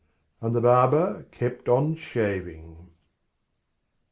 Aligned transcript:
And 0.41 0.55
the 0.55 0.61
barber 0.61 1.27
kept 1.31 1.69
on 1.69 1.95
shaving. 1.95 2.87